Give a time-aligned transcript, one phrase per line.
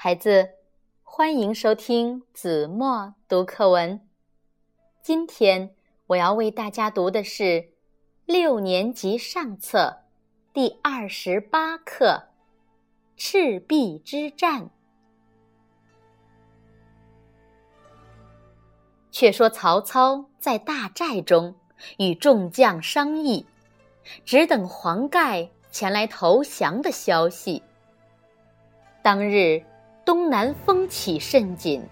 [0.00, 0.50] 孩子，
[1.02, 4.00] 欢迎收听子墨读课文。
[5.02, 5.74] 今天
[6.06, 7.70] 我要为大家读的是
[8.24, 10.02] 六年级上册
[10.52, 12.28] 第二十八课
[13.16, 14.66] 《赤壁之战》。
[19.10, 21.56] 却说曹操在大寨中
[21.96, 23.44] 与众将商议，
[24.24, 27.64] 只等黄盖前来投降的消息。
[29.02, 29.60] 当日。
[30.08, 31.86] 东南风起甚紧。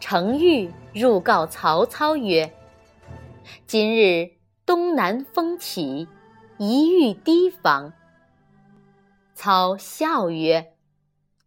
[0.00, 2.54] 程昱入告曹操曰
[3.66, 4.32] ：“今日
[4.66, 6.06] 东南风起，
[6.58, 7.94] 宜欲提防。”
[9.34, 10.74] 操笑曰：“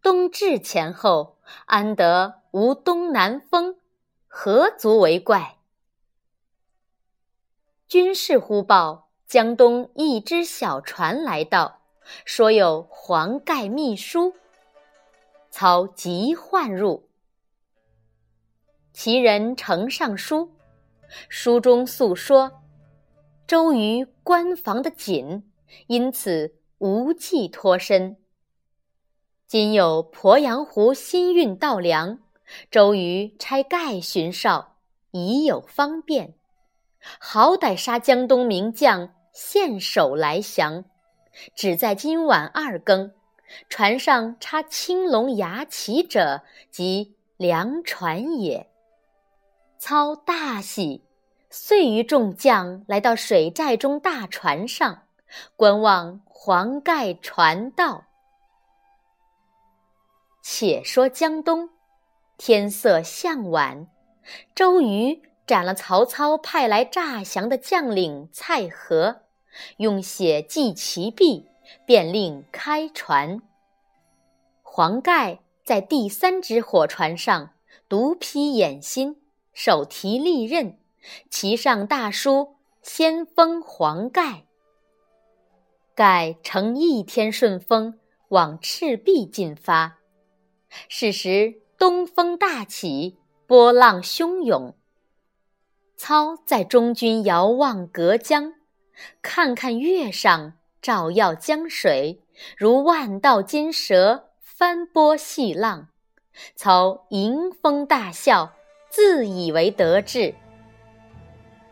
[0.02, 3.76] 冬至前后，安得无东南风？
[4.26, 5.58] 何足为怪？”
[7.86, 11.78] 军士忽报，江东一只小船来到，
[12.24, 14.34] 说有黄盖密书。
[15.60, 17.08] 操即唤入，
[18.92, 20.52] 其人呈上书，
[21.28, 22.62] 书中诉说
[23.44, 25.50] 周瑜关防的紧，
[25.88, 28.18] 因此无计脱身。
[29.48, 32.20] 今有鄱阳湖新运稻粮，
[32.70, 34.76] 周瑜差盖巡哨，
[35.10, 36.34] 已有方便。
[37.18, 40.84] 好歹杀江东名将，献首来降，
[41.56, 43.17] 只在今晚二更。
[43.68, 48.68] 船上插青龙牙旗者，即粮船也。
[49.78, 51.04] 操大喜，
[51.48, 55.04] 遂与众将来到水寨中大船上，
[55.56, 58.04] 观望黄盖船到。
[60.42, 61.70] 且说江东，
[62.36, 63.86] 天色向晚，
[64.54, 69.22] 周瑜斩了曹操派来诈降的将领蔡和，
[69.78, 71.48] 用血祭其壁。
[71.84, 73.42] 便令开船。
[74.78, 77.50] 黄盖在第三只火船上，
[77.88, 79.20] 独披眼心，
[79.52, 80.78] 手提利刃，
[81.28, 84.44] 骑上大书“先锋黄盖”。
[85.96, 89.98] 盖乘一天顺风，往赤壁进发。
[90.88, 93.18] 是时东风大起，
[93.48, 94.76] 波浪汹涌。
[95.96, 98.54] 操在中军遥望隔江，
[99.22, 100.52] 看看月上。
[100.80, 102.22] 照耀江水，
[102.56, 104.27] 如万道金蛇
[104.58, 105.86] 翻波细浪。
[106.56, 108.54] 操迎风大笑，
[108.90, 110.34] 自以为得志。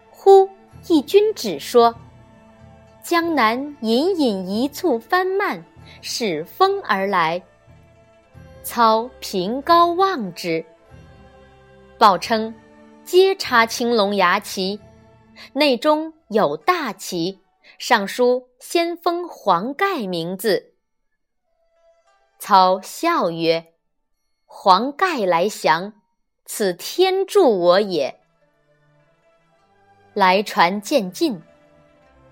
[0.08, 0.48] 忽
[0.86, 1.96] 一军指说
[3.02, 5.64] ：“江南隐隐一簇帆漫，
[6.00, 7.42] 使风而来。”
[8.62, 10.64] 操凭高望之，
[11.98, 12.54] 报称
[13.02, 14.78] ：“皆插青龙牙旗，
[15.54, 17.40] 内中有大旗。”
[17.78, 20.75] 上书“先锋黄盖”名字。
[22.48, 23.74] 操笑曰
[24.46, 25.94] ：“黄盖来降，
[26.44, 28.20] 此天助我也。”
[30.14, 31.42] 来船渐近，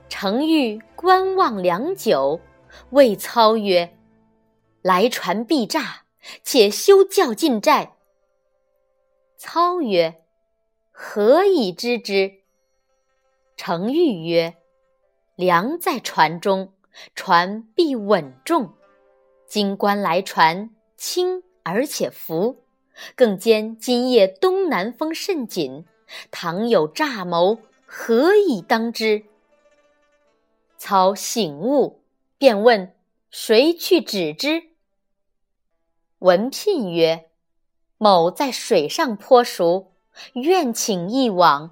[0.08, 2.40] 程昱观望良久，
[2.90, 3.98] 谓操曰
[4.82, 6.04] ：“来船必诈，
[6.44, 7.96] 且休教进寨。”
[9.36, 10.22] 操曰
[10.94, 12.34] ：“何以知之？”
[13.58, 14.54] 程昱曰：
[15.34, 16.72] 粮在船中，
[17.16, 18.74] 船必稳重。
[19.54, 22.64] 今观来船轻而且浮，
[23.14, 25.84] 更兼今夜东南风甚紧，
[26.32, 29.26] 倘有诈谋，何以当之？
[30.76, 32.02] 操醒悟，
[32.36, 32.96] 便问
[33.30, 34.70] 谁去止之。
[36.18, 37.30] 文聘曰
[37.96, 39.92] ：“某在水上颇熟，
[40.32, 41.70] 愿请一往。”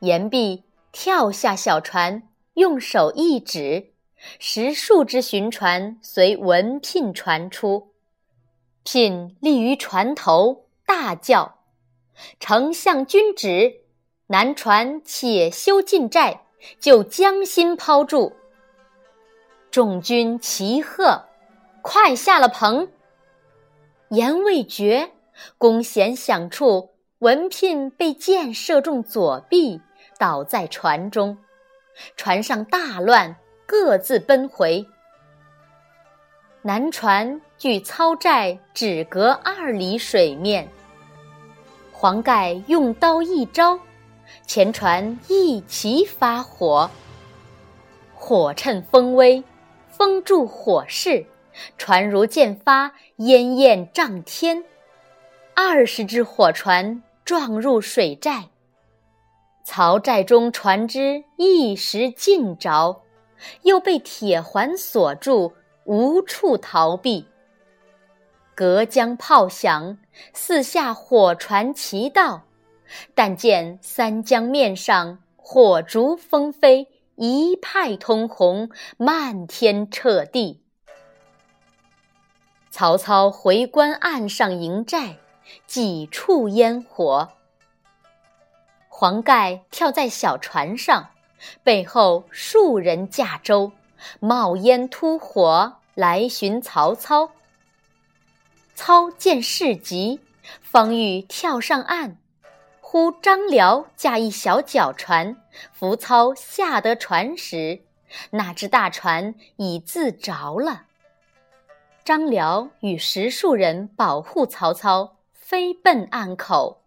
[0.00, 2.26] 言毕，跳下小船。
[2.54, 3.92] 用手一指，
[4.38, 7.92] 十数只巡船随文聘传出。
[8.82, 11.58] 聘立于船头，大叫
[12.40, 13.80] ：“丞相君旨，
[14.28, 16.42] 南船且休进寨，
[16.80, 18.34] 就将心抛住。”
[19.70, 21.26] 众军齐喝
[21.82, 22.88] ：“快下了棚！”
[24.10, 25.10] 言未绝，
[25.58, 29.80] 弓弦响处，文聘被箭射中左臂，
[30.16, 31.36] 倒在船中。
[32.16, 33.36] 船上大乱，
[33.66, 34.86] 各自奔回。
[36.62, 40.68] 南船距操寨只隔二里水面。
[41.92, 43.78] 黄盖用刀一招，
[44.46, 46.88] 前船一齐发火。
[48.14, 49.42] 火趁风威，
[49.88, 51.26] 风助火势，
[51.78, 54.64] 船如箭发，烟焰涨天。
[55.54, 58.50] 二十只火船撞入水寨。
[59.64, 63.02] 曹寨中船只一时尽着，
[63.62, 65.54] 又被铁环锁住，
[65.84, 67.26] 无处逃避。
[68.54, 69.98] 隔江炮响，
[70.32, 72.42] 四下火船齐到。
[73.14, 80.62] 但见三江面上火烛纷飞，一派通红，漫天彻地。
[82.70, 85.16] 曹操回关岸上营寨，
[85.66, 87.30] 几处烟火。
[88.88, 91.10] 黄盖跳在小船上，
[91.62, 93.72] 背后数人驾舟，
[94.20, 97.30] 冒烟突火来寻曹操。
[98.74, 100.20] 操见事急，
[100.60, 102.18] 方欲跳上岸。
[102.80, 105.36] 忽张辽驾一小脚船
[105.72, 107.80] 扶操下得船时，
[108.30, 110.84] 那只大船已自着了。
[112.04, 116.85] 张辽与十数人保护曹操，飞奔岸口。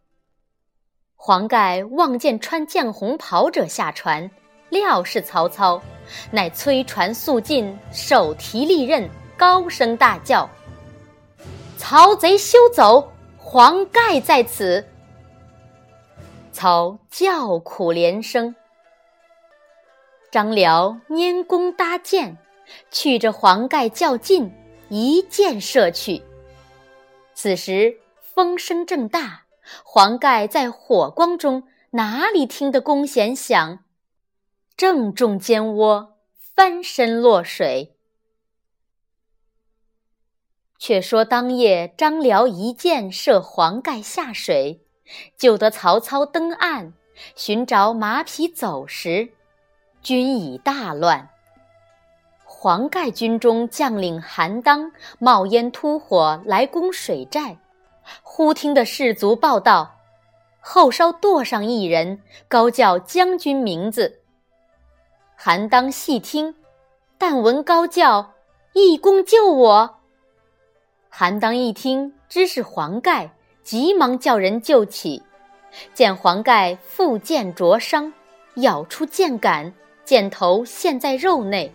[1.21, 4.31] 黄盖望见穿绛红袍者下船，
[4.69, 5.79] 料是曹操，
[6.31, 9.07] 乃催船速进，手提利刃，
[9.37, 10.49] 高声大叫
[11.77, 13.11] ：“曹贼休走！
[13.37, 14.87] 黄盖在此！”
[16.53, 18.55] 曹叫苦连声，
[20.31, 22.37] 张辽拈弓搭箭，
[22.91, 24.49] 去着黄盖较劲，
[24.87, 26.23] 一箭射去。
[27.33, 29.43] 此时风声正大，
[29.83, 33.79] 黄盖在火光中，哪里听得弓弦响？
[34.75, 36.17] 正中肩窝，
[36.55, 37.95] 翻身落水。
[40.77, 44.85] 却说当夜，张辽一箭射黄盖下水。
[45.35, 46.93] 救得曹操登岸，
[47.35, 49.33] 寻找马匹走时，
[50.01, 51.29] 军已大乱。
[52.45, 57.57] 黄盖军中将领韩当冒烟突火来攻水寨，
[58.21, 59.97] 忽听得士卒报道，
[60.59, 64.19] 后稍垛上一人，高叫将军名字。
[65.35, 66.55] 韩当细听，
[67.17, 68.33] 但闻高叫
[68.73, 69.99] 义公救我。
[71.09, 73.31] 韩当一听，知是黄盖。
[73.61, 75.21] 急忙叫人救起，
[75.93, 78.11] 见黄盖腹剑灼伤，
[78.55, 79.71] 咬出剑杆，
[80.03, 81.71] 箭头陷在肉内。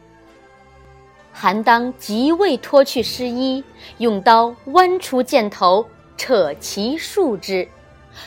[1.32, 3.62] 韩当急未脱去湿衣，
[3.98, 7.68] 用刀剜出箭头，扯其束之，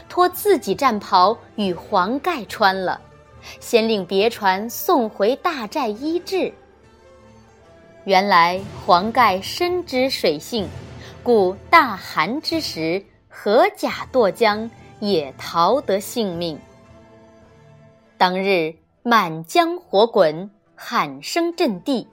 [0.10, 3.02] 脱自己战袍与黄盖穿了，
[3.60, 6.54] 先令别船送回大寨医治。
[8.06, 10.68] 原来黄盖深知水性，
[11.24, 13.04] 故大寒之时。
[13.40, 14.68] 合甲堕江，
[15.00, 16.60] 也逃得性命。
[18.18, 18.74] 当日
[19.04, 22.08] 满江火滚，喊声震地。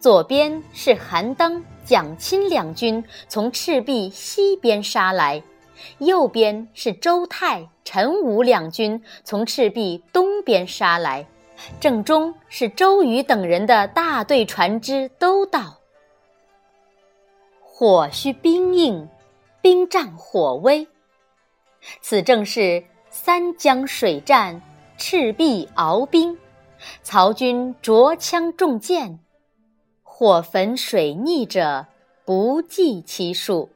[0.00, 5.42] 左边是韩当、蒋钦两军从赤壁西边杀来，
[5.98, 11.26] 右边是周泰、陈武两军从赤壁东边杀来，
[11.80, 15.78] 正中是周瑜等人的大队船只都到。
[17.60, 19.08] 火需兵硬。
[19.62, 20.86] 兵战火威，
[22.00, 24.62] 此正是三江水战，
[24.96, 26.38] 赤壁鏖兵。
[27.02, 29.18] 曹军着枪中箭，
[30.18, 31.84] 火焚水溺者
[32.24, 33.68] 不计其数。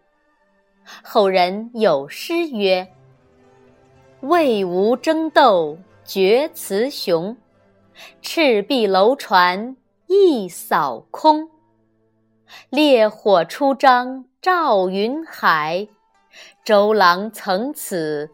[1.05, 2.95] 后人有诗曰
[4.23, 7.37] ：“魏吴争斗决雌雄，
[8.23, 11.51] 赤壁楼船一扫空。
[12.71, 15.87] 烈火出张。”赵云海，
[16.65, 18.31] 周郎曾此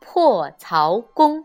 [0.00, 1.44] 破曹公。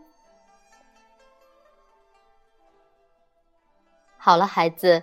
[4.16, 5.02] 好了，孩子，